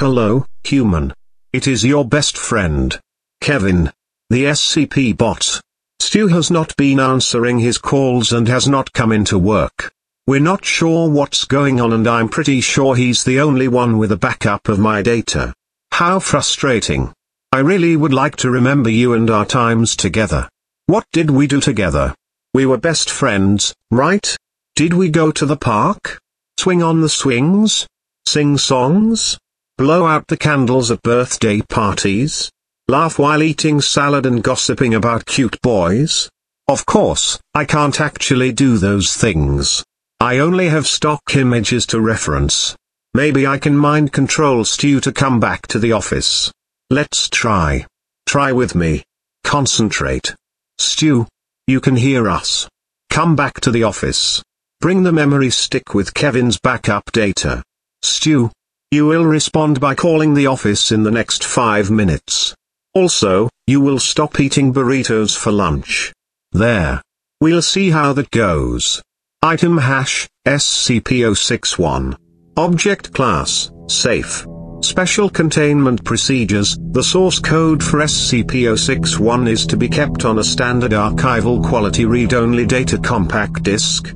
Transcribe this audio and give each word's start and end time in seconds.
Hello, 0.00 0.46
human. 0.64 1.12
It 1.52 1.66
is 1.66 1.84
your 1.84 2.06
best 2.06 2.38
friend. 2.38 2.98
Kevin. 3.42 3.92
The 4.30 4.44
SCP 4.44 5.14
bot. 5.14 5.60
Stu 5.98 6.28
has 6.28 6.50
not 6.50 6.74
been 6.78 6.98
answering 6.98 7.58
his 7.58 7.76
calls 7.76 8.32
and 8.32 8.48
has 8.48 8.66
not 8.66 8.94
come 8.94 9.12
into 9.12 9.36
work. 9.36 9.92
We're 10.26 10.40
not 10.40 10.64
sure 10.64 11.10
what's 11.10 11.44
going 11.44 11.82
on 11.82 11.92
and 11.92 12.08
I'm 12.08 12.30
pretty 12.30 12.62
sure 12.62 12.94
he's 12.96 13.24
the 13.24 13.40
only 13.40 13.68
one 13.68 13.98
with 13.98 14.10
a 14.10 14.16
backup 14.16 14.70
of 14.70 14.78
my 14.78 15.02
data. 15.02 15.52
How 15.92 16.18
frustrating. 16.18 17.12
I 17.52 17.58
really 17.58 17.94
would 17.94 18.14
like 18.14 18.36
to 18.36 18.50
remember 18.50 18.88
you 18.88 19.12
and 19.12 19.28
our 19.28 19.44
times 19.44 19.94
together. 19.94 20.48
What 20.86 21.04
did 21.12 21.28
we 21.28 21.46
do 21.46 21.60
together? 21.60 22.14
We 22.54 22.64
were 22.64 22.78
best 22.78 23.10
friends, 23.10 23.74
right? 23.90 24.34
Did 24.76 24.94
we 24.94 25.10
go 25.10 25.30
to 25.30 25.44
the 25.44 25.58
park? 25.58 26.18
Swing 26.58 26.82
on 26.82 27.02
the 27.02 27.10
swings? 27.10 27.86
Sing 28.26 28.56
songs? 28.56 29.36
Blow 29.80 30.04
out 30.04 30.26
the 30.26 30.36
candles 30.36 30.90
at 30.90 31.00
birthday 31.00 31.62
parties? 31.62 32.50
Laugh 32.86 33.18
while 33.18 33.42
eating 33.42 33.80
salad 33.80 34.26
and 34.26 34.42
gossiping 34.42 34.92
about 34.92 35.24
cute 35.24 35.58
boys? 35.62 36.28
Of 36.68 36.84
course, 36.84 37.40
I 37.54 37.64
can't 37.64 37.98
actually 37.98 38.52
do 38.52 38.76
those 38.76 39.16
things. 39.16 39.82
I 40.20 40.36
only 40.36 40.68
have 40.68 40.86
stock 40.86 41.22
images 41.34 41.86
to 41.86 42.00
reference. 42.02 42.76
Maybe 43.14 43.46
I 43.46 43.56
can 43.56 43.74
mind 43.74 44.12
control 44.12 44.66
Stu 44.66 45.00
to 45.00 45.12
come 45.12 45.40
back 45.40 45.66
to 45.68 45.78
the 45.78 45.92
office. 45.92 46.52
Let's 46.90 47.30
try. 47.30 47.86
Try 48.26 48.52
with 48.52 48.74
me. 48.74 49.02
Concentrate. 49.44 50.34
Stu. 50.76 51.26
You 51.66 51.80
can 51.80 51.96
hear 51.96 52.28
us. 52.28 52.68
Come 53.08 53.34
back 53.34 53.60
to 53.60 53.70
the 53.70 53.84
office. 53.84 54.42
Bring 54.82 55.04
the 55.04 55.12
memory 55.12 55.48
stick 55.48 55.94
with 55.94 56.12
Kevin's 56.12 56.58
backup 56.58 57.10
data. 57.12 57.62
Stu. 58.02 58.50
You 58.92 59.06
will 59.06 59.24
respond 59.24 59.78
by 59.78 59.94
calling 59.94 60.34
the 60.34 60.48
office 60.48 60.90
in 60.90 61.04
the 61.04 61.12
next 61.12 61.44
5 61.44 61.92
minutes. 61.92 62.56
Also, 62.92 63.48
you 63.68 63.80
will 63.80 64.00
stop 64.00 64.40
eating 64.40 64.72
burritos 64.74 65.38
for 65.38 65.52
lunch. 65.52 66.12
There. 66.50 67.00
We'll 67.40 67.62
see 67.62 67.90
how 67.90 68.12
that 68.14 68.32
goes. 68.32 69.00
Item 69.42 69.78
hash, 69.78 70.28
SCP-061. 70.44 72.16
Object 72.56 73.14
class, 73.14 73.70
safe. 73.86 74.44
Special 74.82 75.30
containment 75.30 76.04
procedures, 76.04 76.76
the 76.90 77.04
source 77.04 77.38
code 77.38 77.84
for 77.84 78.00
SCP-061 78.00 79.48
is 79.48 79.66
to 79.66 79.76
be 79.76 79.88
kept 79.88 80.24
on 80.24 80.40
a 80.40 80.44
standard 80.44 80.90
archival 80.90 81.64
quality 81.64 82.06
read-only 82.06 82.66
data 82.66 82.98
compact 82.98 83.62
disk. 83.62 84.12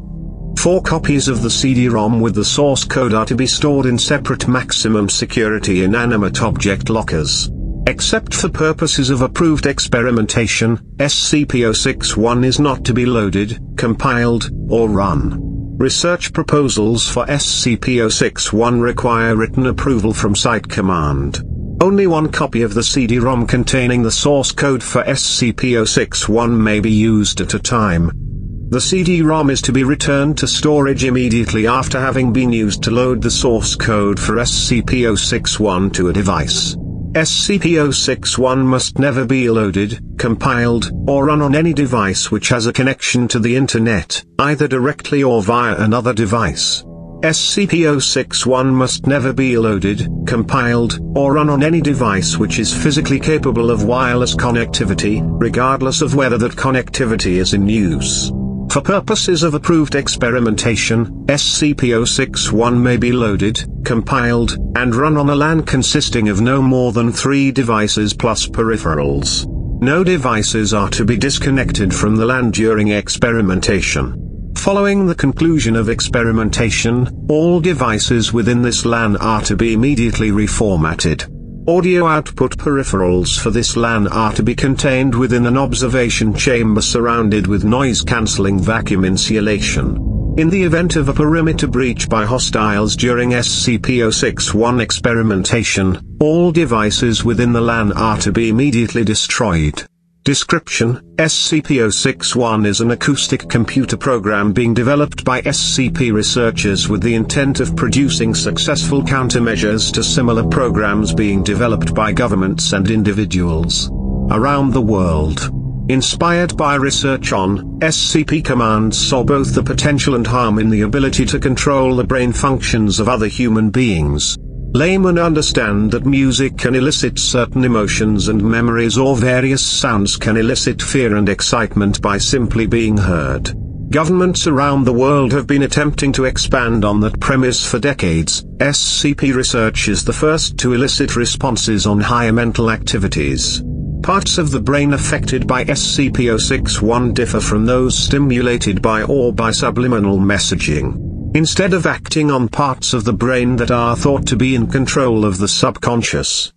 Four 0.57 0.83
copies 0.83 1.29
of 1.29 1.43
the 1.43 1.51
CD-ROM 1.51 2.21
with 2.21 2.35
the 2.35 2.45
source 2.45 2.85
code 2.85 3.13
are 3.13 3.27
to 3.27 3.35
be 3.35 3.47
stored 3.47 3.87
in 3.87 3.99
separate 3.99 4.49
maximum 4.49 5.09
security 5.09 5.85
inanimate 5.85 6.41
object 6.43 6.89
lockers. 6.89 7.51
Except 7.87 8.33
for 8.33 8.49
purposes 8.49 9.11
of 9.11 9.21
approved 9.21 9.67
experimentation, 9.67 10.79
SCP-061 10.97 12.45
is 12.45 12.59
not 12.59 12.83
to 12.85 12.95
be 12.95 13.05
loaded, 13.05 13.59
compiled, 13.77 14.51
or 14.71 14.89
run. 14.89 15.39
Research 15.77 16.33
proposals 16.33 17.07
for 17.07 17.27
SCP-061 17.27 18.81
require 18.81 19.37
written 19.37 19.67
approval 19.67 20.15
from 20.15 20.35
Site 20.35 20.67
Command. 20.67 21.43
Only 21.83 22.07
one 22.07 22.33
copy 22.33 22.63
of 22.63 22.73
the 22.73 22.83
CD-ROM 22.83 23.47
containing 23.47 24.03
the 24.03 24.11
source 24.11 24.51
code 24.51 24.83
for 24.83 25.03
SCP-061 25.03 26.57
may 26.57 26.81
be 26.81 26.93
used 26.93 27.43
at 27.43 27.53
a 27.53 27.59
time. 27.59 28.24
The 28.71 28.81
CD-ROM 28.81 29.51
is 29.51 29.61
to 29.63 29.73
be 29.73 29.85
returned 29.85 30.39
to 30.39 30.49
storage 30.49 31.05
immediately 31.05 31.67
after 31.67 32.01
having 32.01 32.33
been 32.33 32.51
used 32.53 32.83
to 32.85 32.91
load 32.91 33.23
the 33.23 33.31
source 33.31 33.77
code 33.77 34.19
for 34.19 34.37
SCP-061 34.37 35.93
to 35.93 36.09
a 36.09 36.13
device. 36.13 36.75
SCP-061 37.13 38.65
must 38.65 38.99
never 38.99 39.25
be 39.25 39.49
loaded, 39.49 40.01
compiled, 40.19 40.91
or 41.07 41.27
run 41.27 41.43
on 41.43 41.55
any 41.55 41.73
device 41.73 42.33
which 42.33 42.49
has 42.49 42.67
a 42.67 42.73
connection 42.73 43.29
to 43.29 43.39
the 43.39 43.55
Internet, 43.55 44.25
either 44.39 44.67
directly 44.67 45.23
or 45.23 45.43
via 45.43 45.77
another 45.77 46.13
device. 46.13 46.83
SCP-061 47.23 48.73
must 48.73 49.07
never 49.07 49.33
be 49.33 49.57
loaded, 49.57 50.09
compiled, 50.27 50.99
or 51.17 51.35
run 51.35 51.49
on 51.49 51.63
any 51.63 51.81
device 51.81 52.37
which 52.39 52.59
is 52.59 52.75
physically 52.75 53.21
capable 53.21 53.71
of 53.71 53.85
wireless 53.85 54.35
connectivity, 54.35 55.23
regardless 55.41 56.03
of 56.03 56.17
whether 56.17 56.39
that 56.39 56.53
connectivity 56.53 57.37
is 57.37 57.55
in 57.55 57.69
use. 57.69 58.33
For 58.75 58.81
purposes 58.81 59.45
of 59.45 59.55
approved 59.55 59.95
experimentation, 59.95 61.07
SCP-061 61.27 62.77
may 62.77 62.97
be 62.97 63.13
loaded, 63.13 63.65
compiled, 63.85 64.57
and 64.75 64.93
run 64.97 65.17
on 65.17 65.31
a 65.31 65.35
LAN 65.37 65.63
consisting 65.63 66.29
of 66.29 66.41
no 66.41 66.61
more 66.61 66.91
than 66.91 67.13
three 67.13 67.53
devices 67.53 68.13
plus 68.13 68.49
peripherals. 68.49 69.47
No 69.81 70.03
devices 70.03 70.75
are 70.75 70.91
to 70.91 71.05
be 71.05 71.17
disconnected 71.17 71.95
from 71.95 72.17
the 72.17 72.27
LAN 72.27 72.51
during 72.51 72.89
experimentation. 72.89 74.53
Following 74.57 75.07
the 75.07 75.15
conclusion 75.15 75.77
of 75.77 75.89
experimentation, 75.89 77.27
all 77.29 77.61
devices 77.61 78.33
within 78.33 78.61
this 78.61 78.85
LAN 78.85 79.17
are 79.19 79.43
to 79.43 79.55
be 79.55 79.73
immediately 79.73 80.33
reformatted. 80.33 81.31
Audio 81.67 82.07
output 82.07 82.59
peripherals 82.59 83.41
for 83.41 83.49
this 83.51 83.75
LAN 83.75 84.07
are 84.09 84.35
to 84.35 84.43
be 84.43 84.55
contained 84.55 85.15
within 85.15 85.47
an 85.47 85.57
observation 85.57 86.35
chamber 86.35 86.83
surrounded 86.83 87.47
with 87.47 87.65
noise-cancelling 87.65 88.61
vacuum 88.61 89.03
insulation. 89.03 90.35
In 90.37 90.51
the 90.51 90.63
event 90.63 90.97
of 90.97 91.09
a 91.09 91.15
perimeter 91.15 91.67
breach 91.67 92.07
by 92.07 92.27
hostiles 92.27 92.95
during 92.97 93.31
SCP-061 93.31 94.83
experimentation, 94.83 95.99
all 96.21 96.53
devices 96.53 97.25
within 97.25 97.55
the 97.55 97.63
LAN 97.63 97.93
are 97.93 98.19
to 98.19 98.31
be 98.31 98.51
immediately 98.51 99.03
destroyed. 99.03 99.87
Description, 100.25 101.03
SCP-061 101.17 102.67
is 102.67 102.81
an 102.81 102.93
acoustic 102.93 103.47
computer 103.47 103.99
program 103.99 104.55
being 104.55 104.73
developed 104.73 105.23
by 105.23 105.43
SCP 105.43 106.15
researchers 106.15 106.89
with 106.89 107.03
the 107.03 107.15
intent 107.15 107.61
of 107.61 107.77
producing 107.77 108.35
successful 108.35 109.03
countermeasures 109.03 109.93
to 109.93 110.03
similar 110.03 110.43
programs 110.43 111.13
being 111.13 111.43
developed 111.43 111.95
by 111.95 112.11
governments 112.11 112.73
and 112.73 112.91
individuals 112.91 113.91
around 114.31 114.73
the 114.73 114.81
world. 114.81 115.51
Inspired 115.91 116.57
by 116.57 116.77
research 116.77 117.35
on, 117.35 117.79
SCP 117.81 118.43
commands 118.43 118.97
saw 118.97 119.23
both 119.23 119.55
the 119.55 119.63
potential 119.63 120.15
and 120.15 120.27
harm 120.27 120.59
in 120.59 120.71
the 120.71 120.81
ability 120.81 121.27
to 121.27 121.39
control 121.39 121.97
the 121.97 122.03
brain 122.03 122.33
functions 122.33 122.99
of 122.99 123.11
other 123.11 123.27
human 123.27 123.69
beings. 123.69 124.39
Laymen 124.77 125.21
understand 125.21 125.93
that 125.93 126.05
music 126.05 126.59
can 126.59 126.75
elicit 126.75 127.17
certain 127.17 127.63
emotions 127.63 128.27
and 128.27 128.43
memories 128.43 128.99
or 128.99 129.15
various 129.15 129.65
sounds 129.65 130.17
can 130.17 130.37
elicit 130.37 130.83
fear 130.83 131.15
and 131.15 131.29
excitement 131.29 132.03
by 132.03 132.19
simply 132.19 132.67
being 132.67 132.97
heard. 132.97 133.55
Governments 133.93 134.49
around 134.49 134.83
the 134.83 134.93
world 134.93 135.31
have 135.31 135.47
been 135.47 135.63
attempting 135.63 136.11
to 136.15 136.25
expand 136.25 136.85
on 136.85 136.99
that 137.03 137.21
premise 137.21 137.65
for 137.65 137.79
decades. 137.79 138.43
SCP 138.57 139.33
research 139.33 139.87
is 139.87 140.05
the 140.05 140.13
first 140.13 140.59
to 140.59 140.73
elicit 140.73 141.15
responses 141.15 141.87
on 141.87 142.01
higher 142.01 142.33
mental 142.33 142.69
activities. 142.69 143.63
Parts 144.03 144.39
of 144.39 144.51
the 144.51 144.61
brain 144.61 144.93
affected 144.93 145.47
by 145.47 145.65
SCP-061 145.67 147.15
differ 147.15 147.39
from 147.39 147.65
those 147.65 147.97
stimulated 147.97 148.83
by 148.83 149.05
or 149.05 149.33
by 149.33 149.53
subliminal 149.53 150.19
messaging. 150.19 151.14
Instead 151.35 151.75
of 151.75 151.85
acting 151.85 152.31
on 152.31 152.49
parts 152.49 152.95
of 152.95 153.03
the 153.03 153.13
brain 153.13 153.57
that 153.57 153.73
are 153.73 153.97
thought 153.97 154.25
to 154.25 154.37
be 154.37 154.55
in 154.55 154.69
control 154.69 155.25
of 155.25 155.37
the 155.39 155.49
subconscious. 155.49 156.53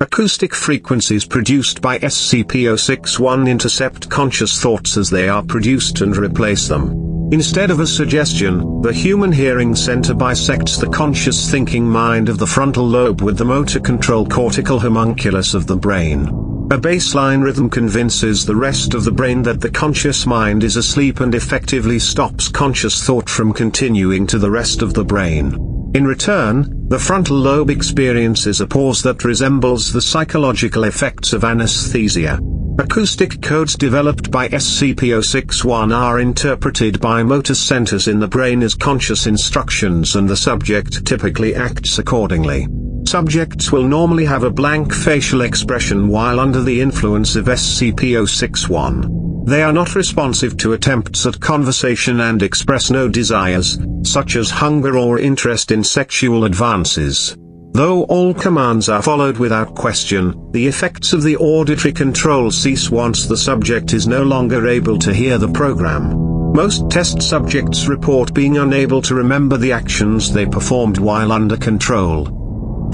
Acoustic 0.00 0.54
frequencies 0.54 1.26
produced 1.26 1.82
by 1.82 1.98
SCP-061 1.98 3.46
intercept 3.46 4.08
conscious 4.08 4.58
thoughts 4.58 4.96
as 4.96 5.10
they 5.10 5.28
are 5.28 5.42
produced 5.42 6.00
and 6.00 6.16
replace 6.16 6.68
them. 6.68 7.28
Instead 7.32 7.70
of 7.70 7.80
a 7.80 7.86
suggestion, 7.86 8.80
the 8.80 8.94
human 8.94 9.30
hearing 9.30 9.74
center 9.74 10.14
bisects 10.14 10.78
the 10.78 10.88
conscious 10.88 11.50
thinking 11.50 11.86
mind 11.86 12.30
of 12.30 12.38
the 12.38 12.46
frontal 12.46 12.88
lobe 12.88 13.20
with 13.20 13.36
the 13.36 13.44
motor 13.44 13.78
control 13.78 14.26
cortical 14.26 14.78
homunculus 14.80 15.52
of 15.52 15.66
the 15.66 15.76
brain. 15.76 16.53
A 16.70 16.78
baseline 16.78 17.42
rhythm 17.42 17.68
convinces 17.68 18.46
the 18.46 18.56
rest 18.56 18.94
of 18.94 19.04
the 19.04 19.12
brain 19.12 19.42
that 19.42 19.60
the 19.60 19.70
conscious 19.70 20.24
mind 20.24 20.64
is 20.64 20.76
asleep 20.76 21.20
and 21.20 21.34
effectively 21.34 21.98
stops 21.98 22.48
conscious 22.48 23.04
thought 23.04 23.28
from 23.28 23.52
continuing 23.52 24.26
to 24.28 24.38
the 24.38 24.50
rest 24.50 24.80
of 24.80 24.94
the 24.94 25.04
brain. 25.04 25.54
In 25.94 26.06
return, 26.06 26.88
the 26.88 26.98
frontal 26.98 27.36
lobe 27.36 27.68
experiences 27.68 28.62
a 28.62 28.66
pause 28.66 29.02
that 29.02 29.24
resembles 29.24 29.92
the 29.92 30.00
psychological 30.00 30.84
effects 30.84 31.34
of 31.34 31.44
anesthesia. 31.44 32.40
Acoustic 32.78 33.42
codes 33.42 33.76
developed 33.76 34.30
by 34.30 34.48
SCP-061 34.48 35.94
are 35.94 36.18
interpreted 36.18 36.98
by 36.98 37.22
motor 37.22 37.54
centers 37.54 38.08
in 38.08 38.18
the 38.18 38.26
brain 38.26 38.62
as 38.62 38.74
conscious 38.74 39.26
instructions 39.26 40.16
and 40.16 40.28
the 40.28 40.36
subject 40.36 41.04
typically 41.04 41.54
acts 41.54 41.98
accordingly. 41.98 42.66
Subjects 43.14 43.70
will 43.70 43.86
normally 43.86 44.24
have 44.24 44.42
a 44.42 44.50
blank 44.50 44.92
facial 44.92 45.42
expression 45.42 46.08
while 46.08 46.40
under 46.40 46.60
the 46.60 46.80
influence 46.80 47.36
of 47.36 47.44
SCP-061. 47.44 49.46
They 49.46 49.62
are 49.62 49.72
not 49.72 49.94
responsive 49.94 50.56
to 50.56 50.72
attempts 50.72 51.24
at 51.24 51.38
conversation 51.38 52.18
and 52.18 52.42
express 52.42 52.90
no 52.90 53.08
desires, 53.08 53.78
such 54.02 54.34
as 54.34 54.50
hunger 54.50 54.98
or 54.98 55.20
interest 55.20 55.70
in 55.70 55.84
sexual 55.84 56.44
advances. 56.44 57.36
Though 57.72 58.02
all 58.06 58.34
commands 58.34 58.88
are 58.88 59.00
followed 59.00 59.38
without 59.38 59.76
question, 59.76 60.50
the 60.50 60.66
effects 60.66 61.12
of 61.12 61.22
the 61.22 61.36
auditory 61.36 61.92
control 61.92 62.50
cease 62.50 62.90
once 62.90 63.26
the 63.26 63.36
subject 63.36 63.92
is 63.92 64.08
no 64.08 64.24
longer 64.24 64.66
able 64.66 64.98
to 64.98 65.14
hear 65.14 65.38
the 65.38 65.52
program. 65.52 66.52
Most 66.52 66.90
test 66.90 67.22
subjects 67.22 67.86
report 67.86 68.34
being 68.34 68.58
unable 68.58 69.00
to 69.02 69.14
remember 69.14 69.56
the 69.56 69.70
actions 69.70 70.32
they 70.32 70.46
performed 70.46 70.98
while 70.98 71.30
under 71.30 71.56
control 71.56 72.43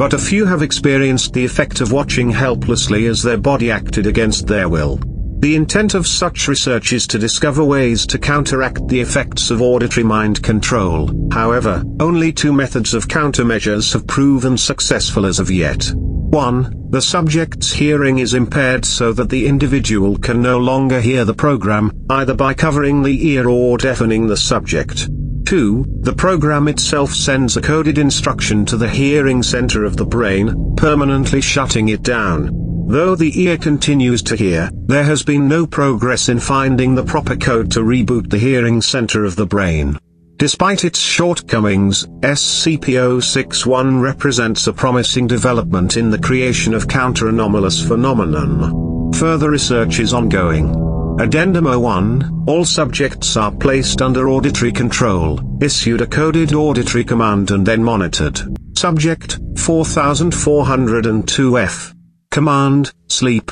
but 0.00 0.14
a 0.14 0.18
few 0.18 0.46
have 0.46 0.62
experienced 0.62 1.34
the 1.34 1.44
effect 1.44 1.82
of 1.82 1.92
watching 1.92 2.30
helplessly 2.30 3.04
as 3.04 3.22
their 3.22 3.36
body 3.36 3.70
acted 3.70 4.06
against 4.06 4.46
their 4.46 4.66
will. 4.66 4.98
The 5.40 5.54
intent 5.54 5.92
of 5.92 6.06
such 6.06 6.48
research 6.48 6.94
is 6.94 7.06
to 7.08 7.18
discover 7.18 7.62
ways 7.62 8.06
to 8.06 8.18
counteract 8.18 8.88
the 8.88 8.98
effects 8.98 9.50
of 9.50 9.60
auditory 9.60 10.02
mind 10.02 10.42
control. 10.42 11.10
However, 11.30 11.82
only 12.00 12.32
two 12.32 12.50
methods 12.50 12.94
of 12.94 13.08
countermeasures 13.08 13.92
have 13.92 14.06
proven 14.06 14.56
successful 14.56 15.26
as 15.26 15.38
of 15.38 15.50
yet. 15.50 15.92
1. 15.94 16.86
The 16.88 17.02
subject's 17.02 17.70
hearing 17.70 18.20
is 18.20 18.32
impaired 18.32 18.86
so 18.86 19.12
that 19.12 19.28
the 19.28 19.46
individual 19.46 20.16
can 20.16 20.40
no 20.40 20.56
longer 20.56 21.02
hear 21.02 21.26
the 21.26 21.34
program, 21.34 21.92
either 22.08 22.32
by 22.32 22.54
covering 22.54 23.02
the 23.02 23.28
ear 23.28 23.50
or 23.50 23.76
deafening 23.76 24.28
the 24.28 24.36
subject. 24.38 25.10
2. 25.50 25.84
The 26.02 26.12
program 26.12 26.68
itself 26.68 27.12
sends 27.12 27.56
a 27.56 27.60
coded 27.60 27.98
instruction 27.98 28.64
to 28.66 28.76
the 28.76 28.88
hearing 28.88 29.42
center 29.42 29.84
of 29.84 29.96
the 29.96 30.06
brain, 30.06 30.76
permanently 30.76 31.40
shutting 31.40 31.88
it 31.88 32.04
down. 32.04 32.86
Though 32.86 33.16
the 33.16 33.36
ear 33.42 33.58
continues 33.58 34.22
to 34.22 34.36
hear, 34.36 34.70
there 34.86 35.02
has 35.02 35.24
been 35.24 35.48
no 35.48 35.66
progress 35.66 36.28
in 36.28 36.38
finding 36.38 36.94
the 36.94 37.02
proper 37.02 37.34
code 37.34 37.72
to 37.72 37.80
reboot 37.80 38.30
the 38.30 38.38
hearing 38.38 38.80
center 38.80 39.24
of 39.24 39.34
the 39.34 39.44
brain. 39.44 39.98
Despite 40.36 40.84
its 40.84 41.00
shortcomings, 41.00 42.06
SCP-061 42.20 44.00
represents 44.00 44.68
a 44.68 44.72
promising 44.72 45.26
development 45.26 45.96
in 45.96 46.10
the 46.10 46.18
creation 46.20 46.74
of 46.74 46.86
counter-anomalous 46.86 47.84
phenomenon. 47.88 49.10
Further 49.14 49.50
research 49.50 49.98
is 49.98 50.14
ongoing. 50.14 50.72
Addendum 51.18 51.64
01, 51.64 52.44
all 52.46 52.64
subjects 52.64 53.36
are 53.36 53.50
placed 53.50 54.00
under 54.00 54.28
auditory 54.28 54.70
control, 54.72 55.40
issued 55.60 56.00
a 56.00 56.06
coded 56.06 56.54
auditory 56.54 57.02
command 57.04 57.50
and 57.50 57.66
then 57.66 57.82
monitored. 57.82 58.40
Subject, 58.78 59.40
4402F. 59.54 61.92
Command, 62.30 62.92
sleep. 63.08 63.50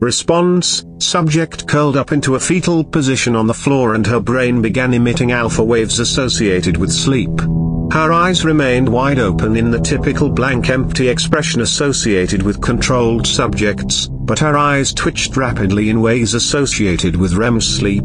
Response, 0.00 0.84
subject 0.98 1.66
curled 1.68 1.98
up 1.98 2.12
into 2.12 2.36
a 2.36 2.40
fetal 2.40 2.82
position 2.82 3.36
on 3.36 3.46
the 3.46 3.52
floor 3.52 3.94
and 3.94 4.06
her 4.06 4.20
brain 4.20 4.62
began 4.62 4.94
emitting 4.94 5.32
alpha 5.32 5.62
waves 5.62 5.98
associated 5.98 6.78
with 6.78 6.90
sleep. 6.90 7.28
Her 7.92 8.12
eyes 8.12 8.44
remained 8.44 8.88
wide 8.88 9.18
open 9.18 9.56
in 9.56 9.72
the 9.72 9.80
typical 9.80 10.30
blank 10.30 10.70
empty 10.70 11.08
expression 11.08 11.60
associated 11.60 12.40
with 12.40 12.62
controlled 12.62 13.26
subjects, 13.26 14.06
but 14.08 14.38
her 14.38 14.56
eyes 14.56 14.94
twitched 14.94 15.36
rapidly 15.36 15.90
in 15.90 16.00
ways 16.00 16.34
associated 16.34 17.16
with 17.16 17.34
REM 17.34 17.60
sleep. 17.60 18.04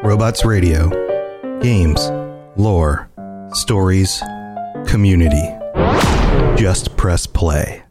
Robots 0.03 0.45
Radio. 0.45 0.89
Games, 1.61 2.11
lore, 2.57 3.09
stories, 3.53 4.21
community. 4.85 5.47
Just 6.61 6.95
press 6.95 7.25
play. 7.25 7.81